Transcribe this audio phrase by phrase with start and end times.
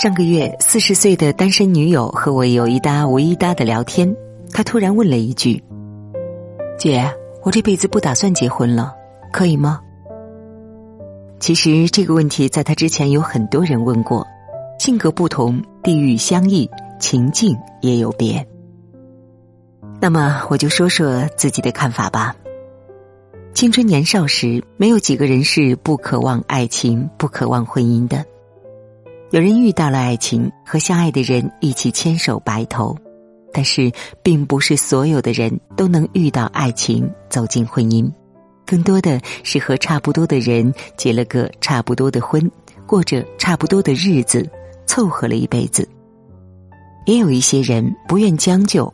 [0.00, 4.14] 上个月，四十岁的单身女友和我有一搭无一搭的聊天，
[4.52, 5.60] 她突然问了一句
[6.78, 8.94] ：“姐，我这辈子不打算结婚了，
[9.32, 9.80] 可以吗？”
[11.40, 14.24] 其实这个问题在她之前有很多人问过，
[14.78, 16.70] 性格不同，地域相异，
[17.00, 18.46] 情境也有别。
[20.00, 22.36] 那么我就说说自己的看法吧。
[23.52, 28.24] 青春年少时，没有几个人是不渴望爱情、不渴望婚姻的。
[29.30, 32.96] 有人遇到了爱情，和相爱的人一起牵手白头，
[33.52, 38.10] 但是并不是所有的人都能遇到爱情走进婚姻，
[38.64, 42.50] 更多的是和差不多的人结了个差不多的婚，
[42.86, 44.48] 过着差不多的日子，
[44.86, 45.86] 凑合了一辈子。
[47.04, 48.90] 也有一些人不愿将就，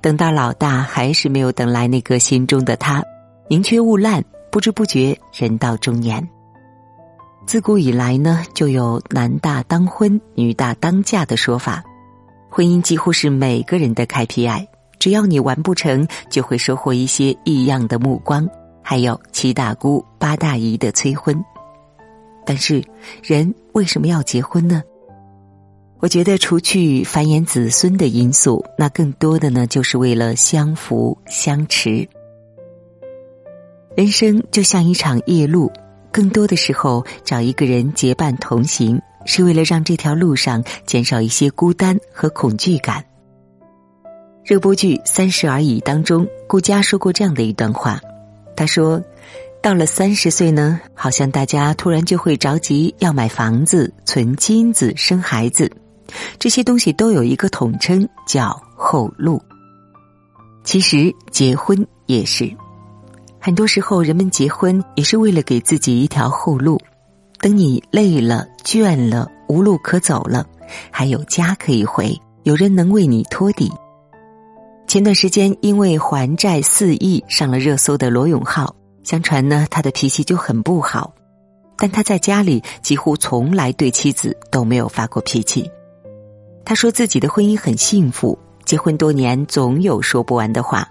[0.00, 3.04] 等到老大还是没有等来那个心中的他，
[3.48, 6.26] 宁缺毋滥，不知不觉人到中年。
[7.46, 11.84] 自古以来呢，就有男大当婚、女大当嫁的说法。
[12.50, 14.66] 婚姻几乎是每个人的 KPI，
[14.98, 18.48] 只要你完不成，就会收获一些异样的目光，
[18.82, 21.44] 还有七大姑八大姨的催婚。
[22.46, 22.82] 但是，
[23.22, 24.82] 人为什么要结婚呢？
[26.00, 32.08] 我觉得，除去繁衍子孙的因素，那更多的呢，就是为了相扶相持。
[33.96, 35.70] 人生就像一场夜路。
[36.14, 43.04] 更多的时候，找一个人结伴同行，是为了让这条路上减少一些孤单和恐惧感。
[44.44, 48.00] 热播剧《三十而已》当中，顾佳说过这样的一段话，
[48.56, 49.02] 他说
[49.60, 55.68] ：“到了三十岁呢，好像大家突然就会着急要买房子、存金子、生孩子，
[56.38, 59.42] 这些东西都有一个统称，叫后路。
[60.62, 62.48] 其实结婚也是。”
[63.44, 66.80] 很多时候，人们结婚也是为了给自己一条后路。
[67.40, 70.46] 等你累了、倦了、无路可走了，
[70.90, 73.70] 还有家可以回，有人能为你托底。
[74.86, 81.12] 前段时间，因为还债四亿上了热搜的罗永浩，相传呢，他的脾气就很不好，
[81.76, 85.70] 但他在家里几乎从来对妻子都没有发过脾气。
[86.64, 90.88] 他说自己的婚姻很幸福，结婚多年总有说不完的话。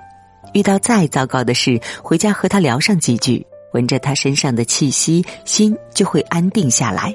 [0.53, 7.14] 遇到再糟糕的事，回家和他聊上几句，闻着他身上的气息，心就会安定下来。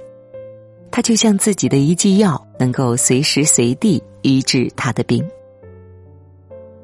[0.90, 5.24] 他就像自己的一剂药，能够随时随地医治他的病。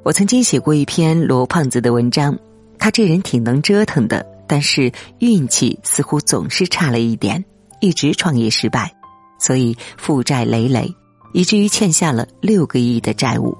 [0.03, 2.39] 我曾经写过一篇罗胖子的文章，
[2.79, 7.43] 他这人挺能折腾的，但是运气似乎总是差了一点，
[7.81, 8.95] 一直创业失败，
[9.41, 10.95] 所以负债累累，
[11.33, 13.57] 以至于欠下了六个亿的债务。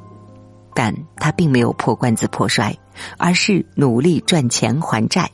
[0.75, 2.77] 但他并没有破罐子破摔，
[3.17, 5.31] 而是努力赚钱还债，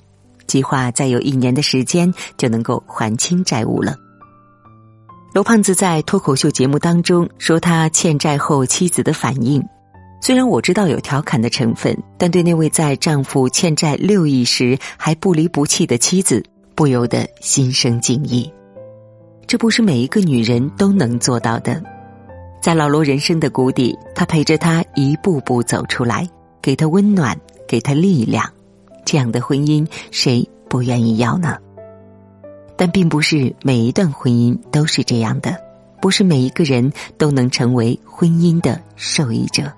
[0.47, 3.97] 计划再有一年的时间就能够还清债务了。
[5.33, 9.65] 罗胖子在脱口秀节目当中说他欠债后妻子的反应，
[10.21, 18.53] 虽然我知道有调侃的成分，但对那位在丈夫欠债六亿时还不离不弃的妻子，不由得心生敬意。
[19.47, 21.81] 这不是每一个女人都能做到的。
[22.61, 26.29] 在老罗人生的谷底，他陪着他一步步走出来，
[26.61, 28.47] 给他温暖，给他力量。
[29.05, 31.57] 这样的婚姻，谁不愿意要呢？
[32.77, 35.57] 但并不是每一段婚姻都是这样的，
[36.03, 39.73] 不是每一个人都能成为婚姻的受益者。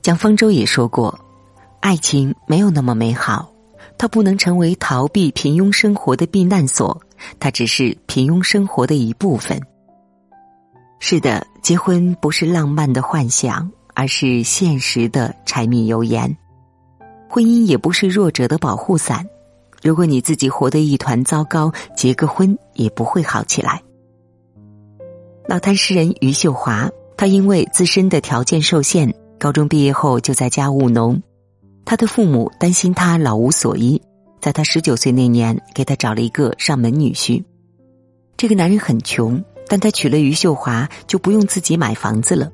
[0.00, 1.18] 蒋方舟也说过，
[1.80, 3.52] 爱情没有那么美好，
[3.98, 7.00] 它不能成为逃避平庸生活的避难所，
[7.40, 9.60] 它只是平庸生活的一部分。
[11.02, 16.36] 是的，结婚不是浪漫的幻想，而是现实的柴米油盐。
[17.26, 19.26] 婚姻也不是弱者的保护伞。
[19.82, 23.82] 如果你自己活得一团糟糕，结个婚也不会好起来。
[25.48, 31.20] 老坛诗人余秀华，他因为自身的条件受限，高中毕业后就在家务农。
[31.86, 34.00] 他的父母担心他老无所依，
[34.38, 37.42] 在他十九岁那年，给他找了一个上门女婿。
[38.36, 39.42] 这个男人很穷。
[39.70, 42.50] 但他娶了余秀华，就不用自己买房子了。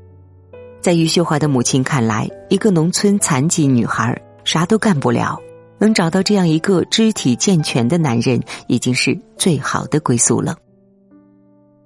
[0.83, 5.41] 在余秀华的母亲看来，一个农村残疾女孩啥都干不了，
[5.79, 10.57] 能找到这样一个肢体健全的男人，已经是最好的归宿了。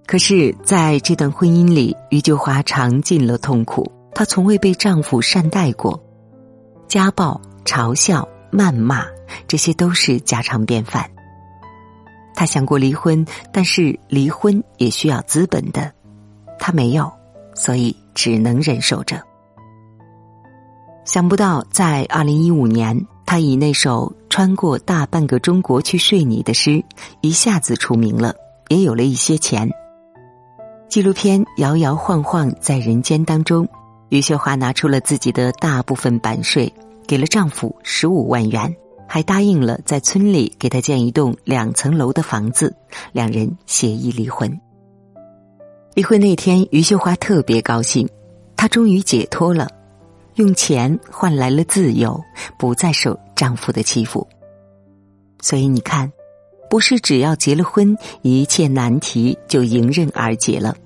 [0.04, 3.92] 可是，在这段婚姻里，余秀华尝尽了痛苦。
[4.12, 6.02] 她从未被丈夫善待过，
[6.88, 9.06] 家暴、嘲笑、谩骂，
[9.46, 11.08] 这些都是家常便饭。
[12.34, 15.92] 他想过离婚，但是离婚也需要资本的，
[16.58, 17.10] 他没有，
[17.54, 19.22] 所以只能忍受着。
[21.04, 26.84] 想不到，在二零一五年，他以那首《穿过大半个中国去睡你》的诗，
[27.20, 28.34] 一下子出名了，
[28.68, 29.68] 也有了一些钱。
[30.88, 33.68] 纪录片摇摇晃晃在人间当中，
[34.08, 36.72] 余秀华拿出了自己的大部分版税，
[37.06, 38.76] 给了丈夫十五万元，
[39.12, 42.72] 还答应了在村里给他建一栋两层楼的房子。
[43.10, 44.48] 两人协议离婚。
[45.94, 48.08] 离婚那天，余秀华特别高兴，
[48.56, 49.68] 她终于解脱了，
[50.36, 52.22] 用钱换来了自由，
[52.56, 54.24] 不再受丈夫的欺负。
[55.40, 56.10] 所以你看。
[56.70, 60.76] 不是只要结了婚，一切难题就迎刃而解了。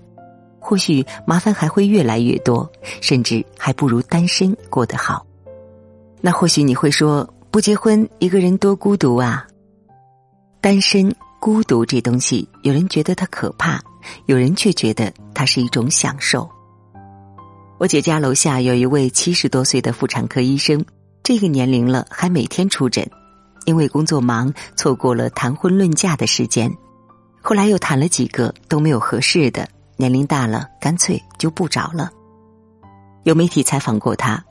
[0.58, 2.66] 或许麻烦还会越来越多，
[3.02, 5.26] 甚至还不如单身过得好。
[6.22, 9.46] 那或许你会说，不结婚一个人多孤独啊！
[10.60, 13.80] 单身孤独这东西，有人觉得它可怕，
[14.26, 16.50] 有人却觉得它是一种享受。
[17.78, 20.84] 我姐家楼下有一位七十多岁的妇产科医生，
[21.22, 23.08] 这个年龄了还每天出诊。
[23.66, 26.76] 因为工作忙，错过了谈婚论嫁的时间。
[27.40, 32.10] 后来又谈了几个都没有合适的，年龄大了，干脆就不找了。
[33.22, 34.44] 有媒体采访过他，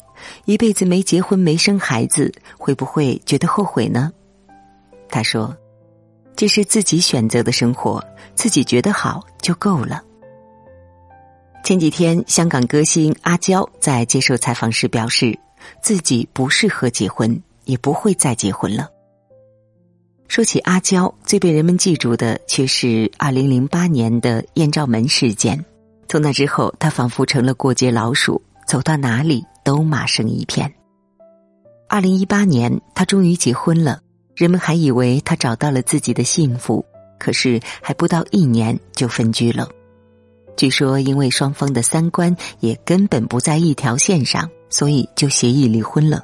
[0.45, 4.11] 一辈子没结婚没生孩子，会不会觉得后悔呢？
[5.09, 5.55] 他说
[6.35, 8.03] ：“这是自己选择的生活，
[8.35, 10.01] 自己觉得好就够了。”
[11.63, 15.39] 前几天，香港歌星阿娇在接受采访时表示，
[15.81, 18.89] 自己不适合结婚，也不会再结婚了。
[20.27, 25.63] 说起阿娇，最被人们记住的却是二零零八年的艳照门事件。
[26.09, 30.73] 从那之后，她仿佛成了过街老鼠，走到哪里都骂声一片。
[31.87, 34.01] 二零一八年，他终于结婚了，
[34.35, 36.83] 人们还以为他找到了自己的幸福，
[37.19, 39.69] 可是还不到一年就分居了。
[40.55, 46.23] 据说，因为双方的三观也根本不在一条线上，所以就协议离婚了。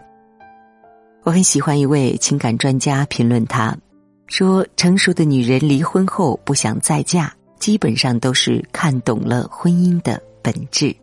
[1.23, 3.77] 我很喜欢一位情感专家评论他。
[4.27, 10.95] 说成熟的女人离婚后不想再嫁，基本上都是看懂了婚姻的本质。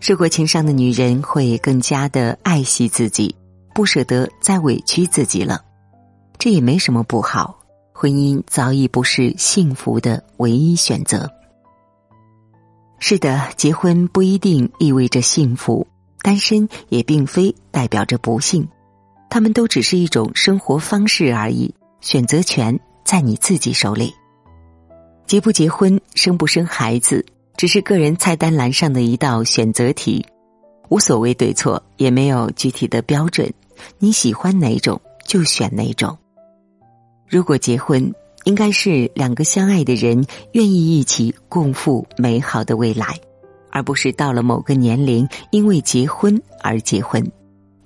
[0.00, 3.34] 受过情伤的女人会更加的爱惜自己，
[3.74, 5.62] 不舍得再委屈自己了。
[6.38, 7.58] 这也没什么不好，
[7.92, 11.30] 婚姻早已不是幸福的唯一选择。
[12.98, 15.86] 是的，结婚不一定意味着幸福，
[16.22, 18.68] 单身也并非代表着不幸，
[19.28, 21.74] 他们都只是一种生活方式而已。
[22.02, 24.14] 选择权在你自己手里。
[25.26, 27.24] 结不结婚、生不生孩子，
[27.56, 30.24] 只是个人菜单栏上的一道选择题，
[30.90, 33.50] 无所谓对错，也没有具体的标准。
[33.98, 36.16] 你喜欢哪种就选哪种。
[37.26, 38.12] 如果结婚，
[38.44, 43.18] 应该是两个相爱的人愿意一起共赴美好的未来，
[43.70, 47.26] 而不是到了某个年龄因为结婚而结婚，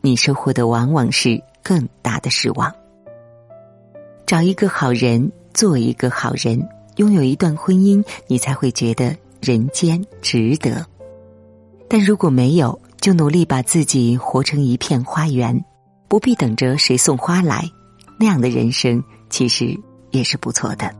[0.01, 2.73] 你收获的往往是更大的失望。
[4.27, 10.87] 找一个好人，做一个好人，拥有一段婚姻，你才会觉得人间值得。
[11.89, 15.65] 但如果没有，就努力把自己活成一片花园，
[16.09, 17.65] 不必等着谁送花来，
[18.19, 19.79] 那样的人生其实
[20.11, 20.95] 也是不错的。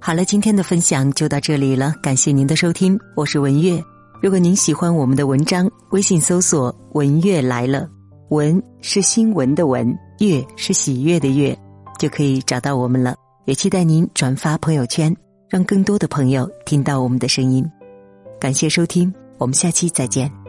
[0.00, 3.82] 好了，今天的分享就到这里了，感谢您的收听，我是文月。
[4.22, 7.88] 如果您喜欢我们的文章，微信搜索“文月来了”，
[8.30, 11.58] 文是新闻的文，月是喜悦的月，
[11.98, 13.14] 就可以找到我们了。
[13.44, 15.14] 也期待您转发朋友圈，
[15.48, 17.64] 让更多的朋友听到我们的声音。
[18.40, 20.43] 感谢收听，我们下期再见。